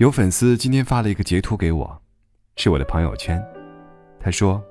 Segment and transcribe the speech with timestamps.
[0.00, 2.02] 有粉丝今天发了一个截图给我，
[2.56, 3.38] 是我的朋友圈。
[4.18, 4.64] 他说：“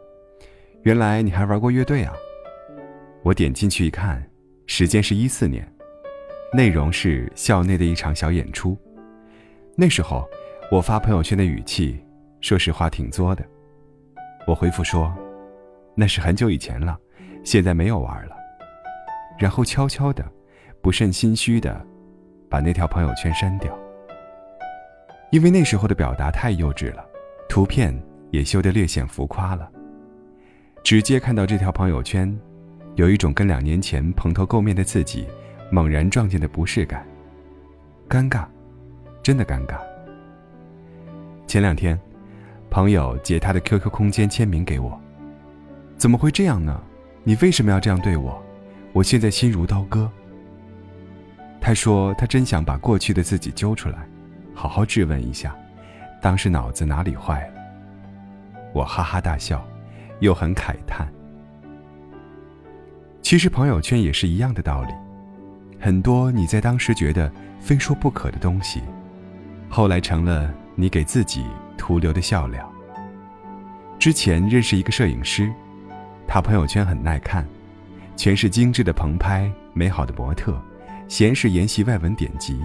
[0.81, 2.11] 原来你还玩过乐队啊！”
[3.21, 4.27] 我点进去一看，
[4.65, 5.71] 时间是一四年，
[6.51, 8.75] 内容是校内的一场小演出。
[9.75, 10.27] 那时候，
[10.71, 12.03] 我发朋友圈的语气，
[12.41, 13.45] 说实话挺作的。
[14.47, 15.15] 我回复说
[15.93, 16.97] ：“那是很久以前了，
[17.43, 18.35] 现在没有玩了。”
[19.37, 20.25] 然后悄悄的、
[20.81, 21.85] 不甚心虚的，
[22.49, 23.77] 把那条朋友圈删掉。
[25.31, 27.05] 因为那时候的表达太幼稚了，
[27.47, 27.93] 图片
[28.31, 29.69] 也修得略显浮夸了。
[30.83, 32.35] 直接看到这条朋友圈，
[32.95, 35.27] 有一种跟两年前蓬头垢面的自己
[35.69, 37.05] 猛然撞见的不适感，
[38.09, 38.45] 尴尬，
[39.21, 39.77] 真的尴尬。
[41.45, 41.99] 前两天，
[42.69, 44.99] 朋友截他的 QQ 空间签名给我，
[45.95, 46.81] 怎么会这样呢？
[47.23, 48.41] 你为什么要这样对我？
[48.93, 50.09] 我现在心如刀割。
[51.61, 54.07] 他说他真想把过去的自己揪出来，
[54.59, 55.55] 好好质问一下，
[56.21, 57.53] 当时脑子哪里坏了。
[58.73, 59.65] 我哈哈大笑，
[60.19, 61.07] 又很慨叹。
[63.21, 64.91] 其实朋友圈也是一样的道理，
[65.79, 68.81] 很多你在当时觉得非说不可的东西，
[69.69, 71.45] 后来成了你给自己
[71.77, 72.69] 徒留的笑料。
[73.97, 75.49] 之前认识一个摄影师，
[76.27, 77.47] 他朋友圈很耐看。
[78.17, 80.61] 全是精致的棚拍，美好的模特，
[81.07, 82.59] 闲时研习外文典籍，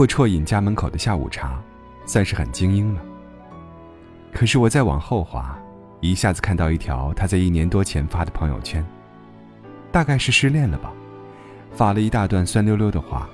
[0.00, 1.60] 或啜饮家门口的下午茶，
[2.06, 3.02] 算是很精英了。
[4.32, 5.58] 可是我再往后滑，
[6.00, 8.82] 一下子看到一条他在一年多前发的朋友圈，
[9.92, 10.90] 大概是失恋了吧，
[11.70, 13.28] 发了一大段酸溜溜的话，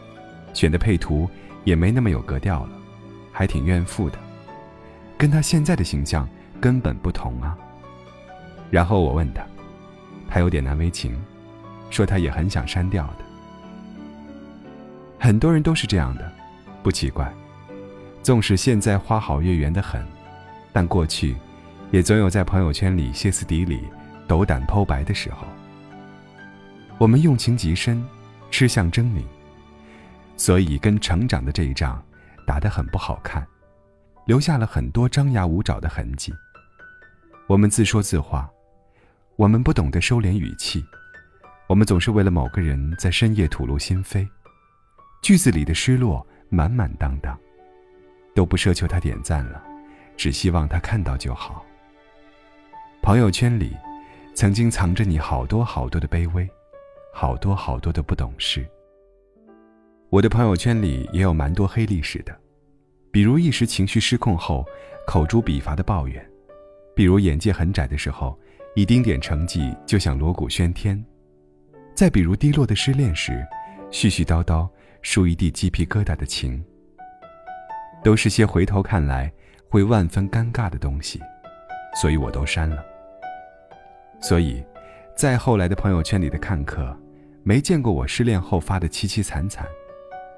[0.54, 1.30] 选的配图
[1.62, 2.70] 也没那么有格调了，
[3.30, 4.18] 还挺怨妇的，
[5.16, 6.28] 跟他现在的形象
[6.60, 7.56] 根本不同啊。
[8.72, 9.46] 然后我问他，
[10.28, 11.16] 他有点难为情。
[11.90, 13.24] 说他也很想删掉的，
[15.20, 16.32] 很多人都是这样的，
[16.86, 17.34] 不奇怪。
[18.22, 20.06] 纵使现在花好月圆的很，
[20.72, 21.34] 但过去，
[21.90, 23.82] 也总有在朋友圈里歇斯底里、
[24.28, 25.48] 斗胆剖白的时候。
[26.96, 28.00] 我们用情极深，
[28.52, 29.24] 吃相狰狞，
[30.36, 32.00] 所以跟成长的这一仗
[32.46, 33.44] 打得很不好看，
[34.24, 36.32] 留下了很多张牙舞爪的痕迹。
[37.48, 38.48] 我们自说自话，
[39.34, 40.84] 我们不懂得收敛语气。
[41.66, 44.24] 我们总是为了某个人在深夜吐露心扉，
[45.20, 47.38] 句子里的失落满满当当，
[48.34, 49.62] 都不奢求他点赞了，
[50.16, 51.64] 只希望他看到就好。
[53.02, 53.76] 朋友圈里，
[54.34, 56.48] 曾经藏着你好多好多的卑微，
[57.12, 58.66] 好多好多的不懂事。
[60.10, 62.36] 我的朋友圈里也有蛮多黑历史的，
[63.10, 64.64] 比如一时情绪失控后
[65.06, 66.24] 口诛笔伐的抱怨，
[66.94, 68.38] 比如眼界很窄的时候，
[68.74, 71.04] 一丁点成绩就想锣鼓喧天。
[71.94, 73.44] 再比如低落的失恋时，
[73.90, 74.68] 絮絮叨叨
[75.08, 76.60] 数一地鸡皮疙瘩的情，
[78.02, 79.32] 都是些回头看来
[79.68, 81.20] 会万分尴尬的东西，
[82.02, 82.84] 所以我都删了。
[84.20, 84.60] 所以，
[85.14, 86.94] 再后来的朋友圈里的看客，
[87.44, 89.64] 没见过我失恋后发的凄凄惨惨，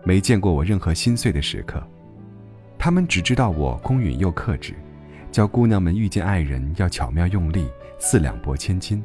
[0.05, 1.83] 没见过我任何心碎的时刻，
[2.79, 4.75] 他们只知道我公允又克制，
[5.33, 7.67] 教姑娘们遇见爱人要巧妙用力，
[7.99, 9.03] 四两拨千斤。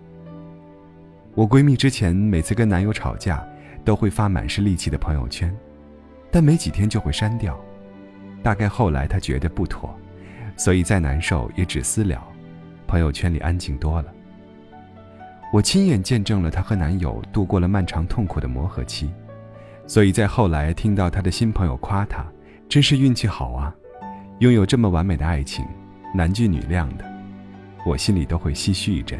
[1.33, 3.41] 我闺蜜之前每次跟男友吵架，
[3.83, 5.53] 都会发满是戾气的朋友圈，
[6.31, 7.59] 但没几天就会删掉。
[8.41, 9.93] 大概后来她觉得不妥，
[10.57, 12.21] 所以再难受也只私聊，
[12.87, 14.13] 朋友圈里安静多了。
[15.51, 19.11] 我亲眼见证了她和男友度过了漫长痛苦的磨合期，
[19.85, 22.25] 所以在后来听到她的新朋友夸她，
[22.67, 23.73] 真是运气好啊，
[24.39, 25.65] 拥有这么完美的爱情，
[26.13, 27.05] 男俊女靓的，
[27.85, 29.19] 我心里都会唏嘘一阵。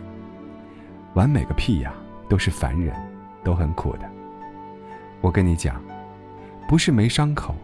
[1.13, 1.93] 完美个屁呀！
[2.27, 2.95] 都是凡人，
[3.43, 4.09] 都很苦的。
[5.23, 5.81] 我跟你讲，
[6.67, 7.55] 不是没伤口，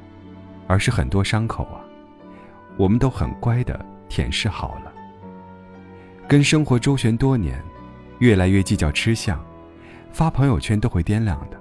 [0.65, 1.83] 而是很多伤口啊，
[2.77, 4.93] 我们都很乖的舔舐好了。
[6.25, 7.61] 跟生活周旋多年，
[8.19, 9.37] 越来越计较吃相，
[10.09, 11.59] 发朋友圈都会掂量的，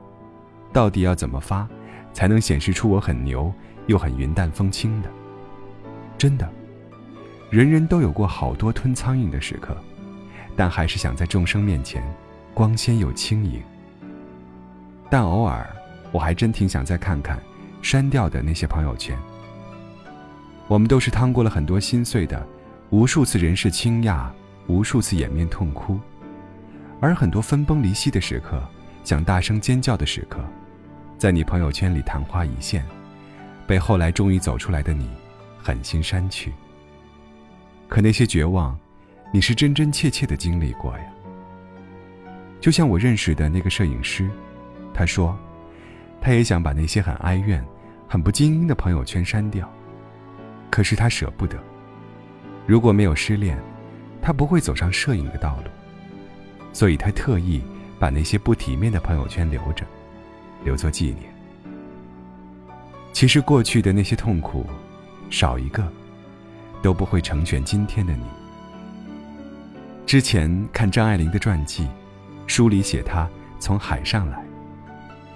[0.72, 1.68] 到底要怎么发，
[2.12, 3.52] 才能显示出我很牛
[3.88, 5.10] 又很云淡风轻的？
[6.16, 6.48] 真的，
[7.50, 9.76] 人人都有过好多吞苍蝇的时刻，
[10.54, 12.00] 但还是想在众生面前。
[12.54, 13.60] 光鲜又轻盈，
[15.08, 15.68] 但偶尔
[16.12, 17.38] 我还真挺想再看看
[17.82, 19.16] 删掉的那些朋友圈。
[20.66, 22.46] 我们都是趟过了很多心碎的，
[22.90, 24.30] 无数次人事倾轧，
[24.66, 25.98] 无数次掩面痛哭，
[27.00, 28.62] 而很多分崩离析的时刻，
[29.02, 30.44] 想大声尖叫的时刻，
[31.16, 32.84] 在你朋友圈里昙花一现，
[33.66, 35.08] 被后来终于走出来的你
[35.62, 36.52] 狠心删去。
[37.88, 38.78] 可那些绝望，
[39.32, 41.04] 你是真真切切的经历过呀。
[42.60, 44.28] 就像我认识的那个摄影师，
[44.92, 45.34] 他说，
[46.20, 47.64] 他也想把那些很哀怨、
[48.08, 49.70] 很不精英的朋友圈删掉，
[50.70, 51.58] 可是他舍不得。
[52.66, 53.58] 如果没有失恋，
[54.20, 55.70] 他不会走上摄影的道路。
[56.72, 57.62] 所以他特意
[57.98, 59.84] 把那些不体面的朋友圈留着，
[60.64, 61.32] 留作纪念。
[63.12, 64.66] 其实过去的那些痛苦，
[65.30, 65.90] 少一个，
[66.82, 68.22] 都不会成全今天的你。
[70.06, 71.88] 之前看张爱玲的传记，
[72.46, 73.28] 书里写她
[73.58, 74.44] 从海上来，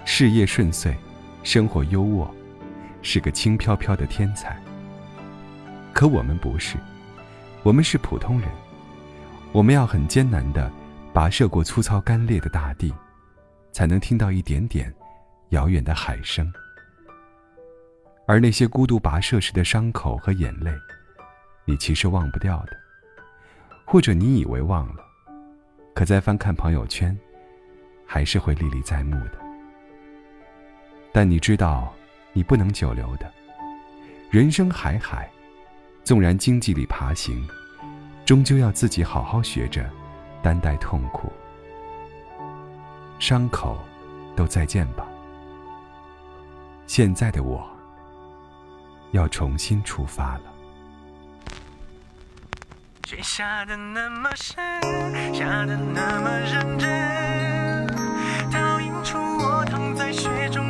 [0.05, 0.95] 事业顺遂，
[1.43, 2.29] 生活优渥，
[3.01, 4.61] 是个轻飘飘的天才。
[5.93, 6.77] 可我们不是，
[7.63, 8.49] 我们是普通人，
[9.51, 10.71] 我们要很艰难的。
[11.13, 12.91] 跋涉过粗糙干裂的大地，
[13.71, 14.91] 才能听到一点点
[15.49, 16.51] 遥远的海声。
[18.25, 20.71] 而那些孤独跋涉时的伤口和眼泪，
[21.65, 22.75] 你其实忘不掉的，
[23.85, 25.05] 或者你以为忘了，
[25.93, 27.15] 可再翻看朋友圈，
[28.07, 29.42] 还是会历历在目的。
[31.13, 31.93] 但你知道，
[32.33, 33.31] 你不能久留的。
[34.31, 35.29] 人生海海，
[36.03, 37.47] 纵然荆棘里爬行，
[38.25, 39.89] 终究要自己好好学着。
[40.41, 41.31] 担待痛苦，
[43.17, 43.77] 伤口
[44.35, 45.07] 都再见吧。
[46.85, 47.65] 现在的我，
[49.11, 50.41] 要重新出发了。
[53.07, 54.61] 雪下的那么深，
[55.33, 57.87] 下的那么认真，
[58.51, 60.61] 倒映出我躺在雪中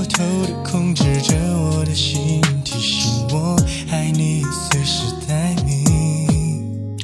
[0.00, 3.54] 偷偷的控制着我的心提醒我
[3.90, 6.96] 爱你随时待命。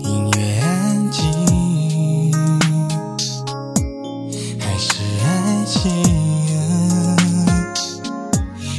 [0.00, 1.20] 音乐安静
[4.58, 5.92] 还是爱情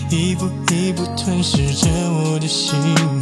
[0.10, 2.76] 一步一步吞噬着我的心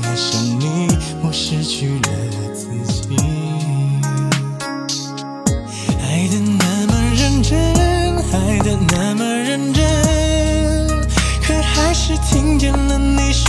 [0.04, 0.88] 爱上你
[1.22, 2.93] 我失去了我自己。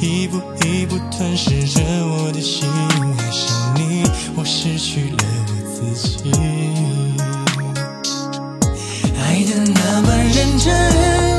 [0.00, 2.66] 一步一步吞噬着我的心。
[3.18, 4.02] 爱上你，
[4.34, 5.16] 我失去了
[5.46, 6.32] 我自己。
[9.20, 10.72] 爱的那么认真，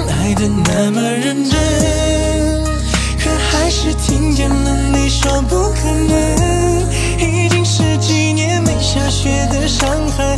[0.10, 1.60] 爱的那么认真，
[3.18, 6.88] 可还是听见了你说不可能。
[7.20, 10.38] 已经十几年没下雪的上海。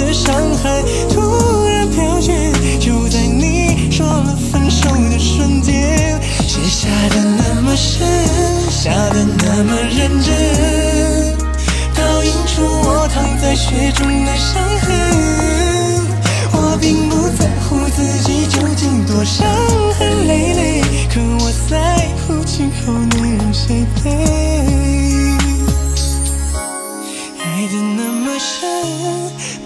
[13.93, 14.89] 中的伤痕，
[16.53, 19.47] 我并不在乎自己究竟多伤
[19.97, 20.81] 痕累累，
[21.13, 24.09] 可我在乎今后你让谁陪？
[27.39, 28.59] 爱的那么深，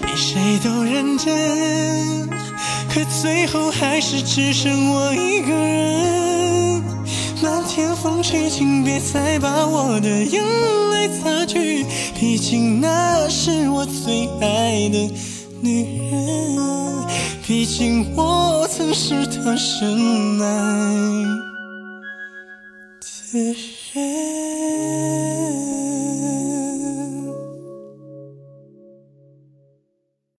[0.02, 2.28] 比谁都认真，
[2.92, 6.82] 可最后还是只剩我一个人。
[7.42, 10.65] 漫天风雪，请别再把我的眼泪，
[12.18, 15.10] 毕竟那是我最爱的
[15.60, 17.06] 女人，
[17.46, 20.94] 毕竟我曾是她深爱
[23.32, 23.56] 的
[23.92, 24.45] 人。